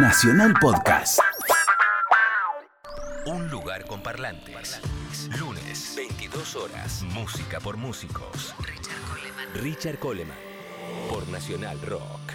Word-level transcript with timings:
Nacional 0.00 0.54
Podcast. 0.60 1.18
Un 3.26 3.50
lugar 3.50 3.84
con 3.84 4.00
parlantes. 4.00 4.80
Lunes, 5.40 5.94
22 5.96 6.54
horas. 6.54 7.02
Música 7.02 7.58
por 7.58 7.76
músicos. 7.76 8.54
Richard 8.60 9.00
Coleman. 9.10 9.54
Richard 9.54 9.98
Coleman. 9.98 10.38
Por 11.10 11.28
Nacional 11.28 11.80
Rock. 11.82 12.27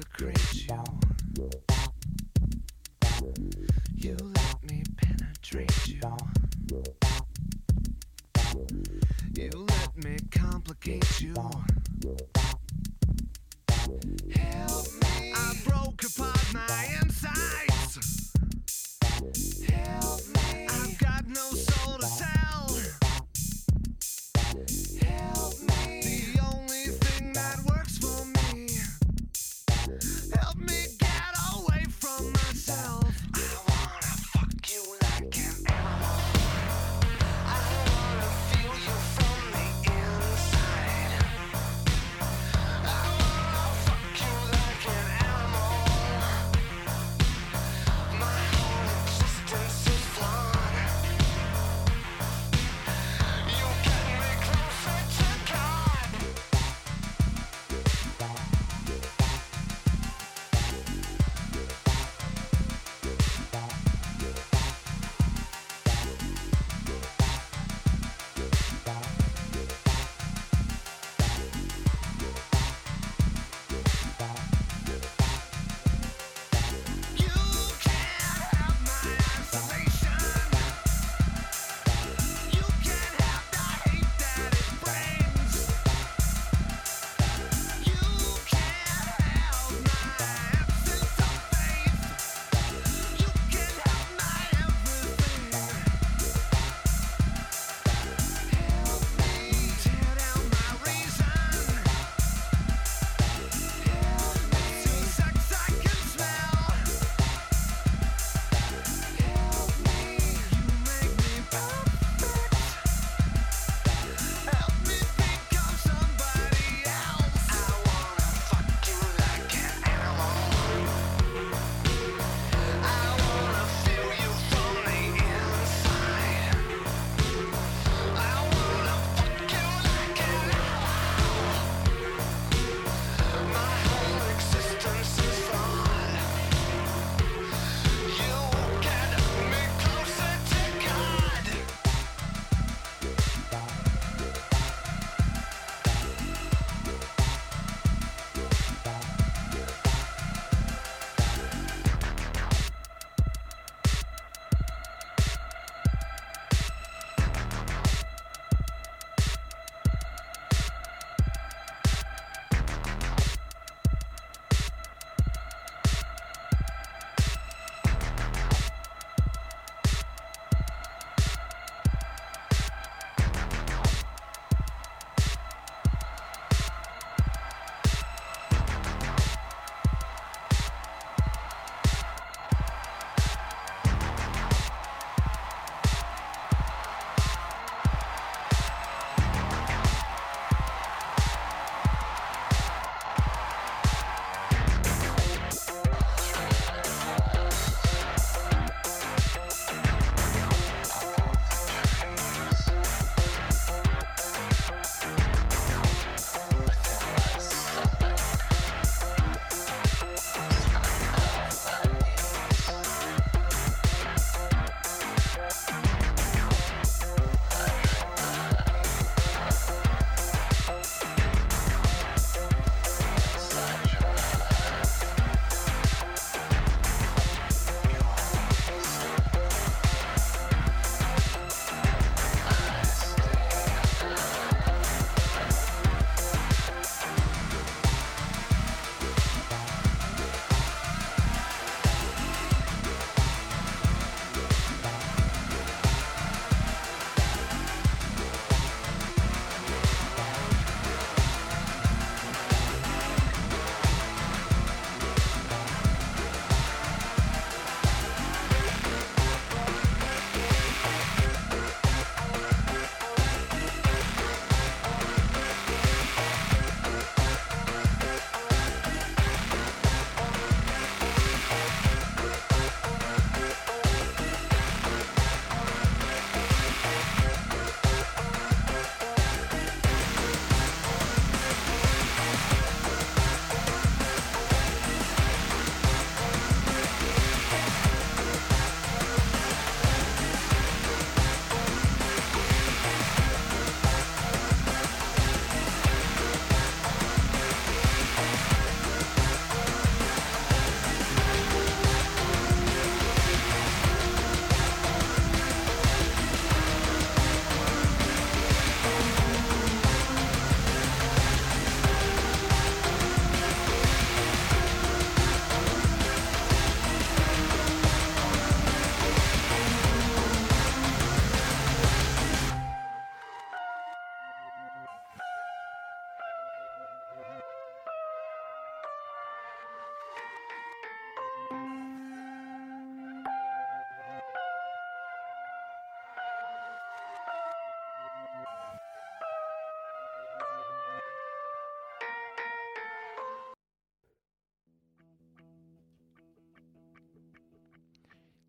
desecration. 0.00 1.09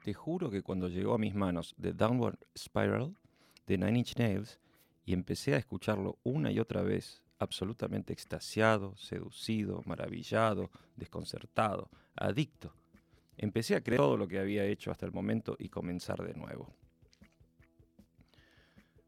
Te 0.04 0.16
juro 0.16 0.50
que 0.50 0.64
cuando 0.64 0.88
llegó 0.88 1.14
a 1.14 1.20
mis 1.20 1.36
manos 1.36 1.76
The 1.80 1.94
Downward 1.94 2.40
Spiral 2.58 3.16
de 3.68 3.78
Nine 3.78 4.00
Inch 4.00 4.18
Nails 4.18 4.60
y 5.06 5.14
empecé 5.14 5.54
a 5.54 5.58
escucharlo 5.58 6.18
una 6.24 6.52
y 6.52 6.60
otra 6.60 6.82
vez, 6.82 7.22
absolutamente 7.38 8.12
extasiado, 8.12 8.96
seducido, 8.98 9.84
maravillado, 9.86 10.72
desconcertado, 10.96 11.90
adicto, 12.16 12.74
empecé 13.38 13.76
a 13.76 13.82
creer 13.82 14.00
todo 14.00 14.18
lo 14.18 14.28
que 14.28 14.40
había 14.40 14.66
hecho 14.66 14.90
hasta 14.90 15.06
el 15.06 15.12
momento 15.12 15.56
y 15.60 15.70
comenzar 15.70 16.24
de 16.24 16.34
nuevo. 16.34 16.74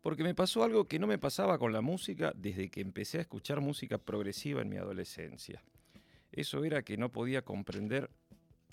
Porque 0.02 0.24
me 0.24 0.36
pasó 0.36 0.64
algo 0.64 0.88
que 0.88 1.00
no 1.00 1.08
me 1.08 1.18
pasaba 1.18 1.58
con 1.58 1.74
la 1.74 1.82
música 1.82 2.34
desde 2.36 2.70
que 2.70 2.82
empecé 2.82 3.18
a 3.18 3.22
escuchar 3.22 3.62
música 3.62 3.98
progresiva 3.98 4.62
en 4.62 4.70
mi 4.70 4.78
adolescencia. 4.78 5.64
Eso 6.32 6.64
era 6.66 6.84
que 6.84 6.98
no 6.98 7.12
podía 7.12 7.44
comprender 7.44 8.10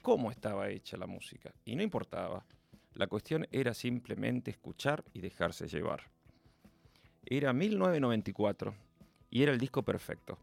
cómo 0.02 0.30
estaba 0.30 0.68
hecha 0.68 0.96
la 0.96 1.06
música. 1.06 1.52
Y 1.64 1.76
no 1.76 1.82
importaba. 1.82 2.44
La 2.94 3.06
cuestión 3.06 3.46
era 3.52 3.74
simplemente 3.74 4.50
escuchar 4.50 5.04
y 5.12 5.20
dejarse 5.20 5.68
llevar. 5.68 6.10
Era 7.24 7.52
1994 7.52 8.74
y 9.30 9.42
era 9.42 9.52
el 9.52 9.58
disco 9.58 9.82
perfecto. 9.82 10.38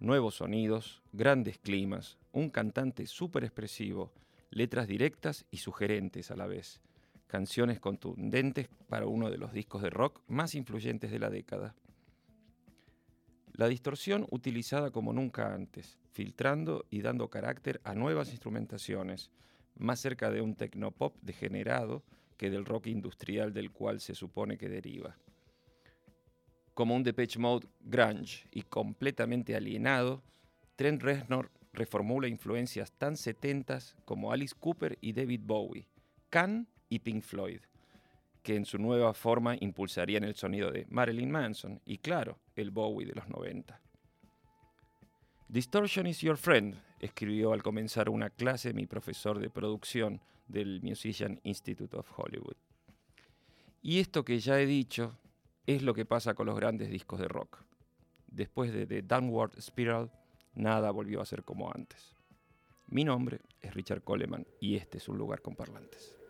Nuevos 0.00 0.36
sonidos, 0.36 1.00
grandes 1.12 1.58
climas, 1.58 2.18
un 2.32 2.50
cantante 2.50 3.06
súper 3.06 3.44
expresivo, 3.44 4.12
letras 4.50 4.88
directas 4.88 5.46
y 5.50 5.58
sugerentes 5.58 6.30
a 6.30 6.36
la 6.36 6.46
vez, 6.46 6.80
canciones 7.28 7.78
contundentes 7.78 8.68
para 8.88 9.06
uno 9.06 9.30
de 9.30 9.38
los 9.38 9.52
discos 9.52 9.82
de 9.82 9.90
rock 9.90 10.20
más 10.26 10.54
influyentes 10.54 11.10
de 11.12 11.18
la 11.20 11.30
década. 11.30 11.74
La 13.54 13.68
distorsión 13.68 14.26
utilizada 14.30 14.90
como 14.90 15.12
nunca 15.12 15.54
antes, 15.54 15.98
filtrando 16.12 16.86
y 16.90 17.02
dando 17.02 17.28
carácter 17.28 17.80
a 17.84 17.94
nuevas 17.94 18.30
instrumentaciones, 18.30 19.30
más 19.76 20.00
cerca 20.00 20.30
de 20.30 20.40
un 20.40 20.54
tecnopop 20.54 21.14
degenerado 21.20 22.02
que 22.38 22.50
del 22.50 22.64
rock 22.64 22.86
industrial 22.86 23.52
del 23.52 23.70
cual 23.70 24.00
se 24.00 24.14
supone 24.14 24.56
que 24.56 24.68
deriva. 24.68 25.16
Como 26.74 26.96
un 26.96 27.02
Depeche 27.02 27.38
Mode 27.38 27.68
grunge 27.80 28.46
y 28.50 28.62
completamente 28.62 29.54
alienado, 29.54 30.22
Trent 30.76 31.02
Reznor 31.02 31.50
reformula 31.74 32.28
influencias 32.28 32.92
tan 32.92 33.16
setentas 33.16 33.94
como 34.06 34.32
Alice 34.32 34.54
Cooper 34.58 34.98
y 35.00 35.12
David 35.12 35.42
Bowie, 35.44 35.86
Can 36.30 36.66
y 36.88 37.00
Pink 37.00 37.22
Floyd, 37.22 37.60
que 38.42 38.56
en 38.56 38.64
su 38.64 38.78
nueva 38.78 39.14
forma 39.14 39.56
impulsarían 39.60 40.24
el 40.24 40.34
sonido 40.34 40.70
de 40.70 40.86
Marilyn 40.90 41.30
Manson 41.30 41.80
y 41.84 41.98
claro, 41.98 42.38
el 42.56 42.70
Bowie 42.70 43.06
de 43.06 43.14
los 43.14 43.28
90. 43.28 43.80
Distortion 45.48 46.06
is 46.06 46.20
your 46.20 46.36
friend, 46.36 46.76
escribió 46.98 47.52
al 47.52 47.62
comenzar 47.62 48.08
una 48.08 48.30
clase 48.30 48.72
mi 48.72 48.86
profesor 48.86 49.38
de 49.38 49.50
producción 49.50 50.20
del 50.48 50.80
Musician 50.82 51.40
Institute 51.44 51.96
of 51.96 52.10
Hollywood. 52.16 52.56
Y 53.82 54.00
esto 54.00 54.24
que 54.24 54.38
ya 54.38 54.60
he 54.60 54.66
dicho 54.66 55.18
es 55.66 55.82
lo 55.82 55.94
que 55.94 56.06
pasa 56.06 56.34
con 56.34 56.46
los 56.46 56.56
grandes 56.56 56.90
discos 56.90 57.20
de 57.20 57.28
rock. 57.28 57.58
Después 58.28 58.72
de 58.72 58.86
The 58.86 59.02
Downward 59.02 59.60
Spiral, 59.60 60.10
nada 60.54 60.90
volvió 60.90 61.20
a 61.20 61.26
ser 61.26 61.44
como 61.44 61.70
antes. 61.70 62.14
Mi 62.86 63.04
nombre 63.04 63.40
es 63.60 63.74
Richard 63.74 64.02
Coleman 64.02 64.46
y 64.60 64.76
este 64.76 64.98
es 64.98 65.08
un 65.08 65.18
lugar 65.18 65.42
con 65.42 65.54
parlantes. 65.54 66.21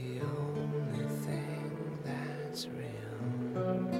The 0.00 0.24
only 0.26 1.04
thing 1.24 1.98
that's 2.04 2.66
real 2.68 3.99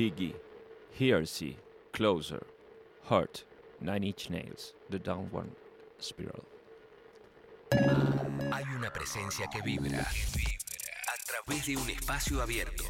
Piggy, 0.00 0.34
Hearsay, 0.98 1.58
Closer, 1.92 2.46
Heart, 3.10 3.44
Nine 3.82 4.02
Inch 4.02 4.30
Nails, 4.30 4.74
The 4.88 4.98
Downward 4.98 5.50
Spiral. 6.00 6.42
Hay 8.50 8.64
una 8.74 8.90
presencia 8.90 9.46
que 9.52 9.60
vibra. 9.60 10.00
A 10.00 11.16
través 11.26 11.66
de 11.66 11.76
un 11.76 11.90
espacio 11.90 12.40
abierto. 12.40 12.84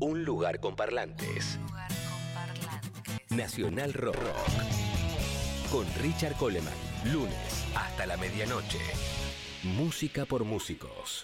Un 0.00 0.24
lugar 0.24 0.58
con 0.58 0.74
parlantes. 0.74 1.58
Nacional 3.28 3.92
Rock. 3.92 4.16
Con 5.70 5.84
Richard 6.00 6.36
Coleman. 6.36 6.72
Lunes 7.12 7.66
hasta 7.76 8.06
la 8.06 8.16
medianoche. 8.16 8.80
Música 9.64 10.24
por 10.24 10.44
músicos. 10.44 11.20